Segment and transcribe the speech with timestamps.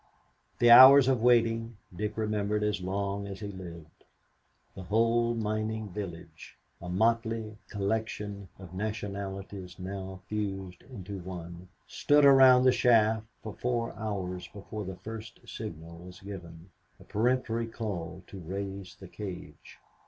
[0.57, 4.03] The hours of waiting, Dick remembered as long as he lived.
[4.73, 12.63] The whole mining village, a motley collection of nationalities now fused into one, stood around
[12.63, 18.39] the shaft for four hours before the first signal was given, a peremptory call to
[18.39, 19.77] raise the cage.